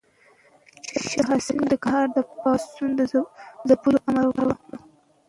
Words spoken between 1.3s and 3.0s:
حسين د کندهار د پاڅون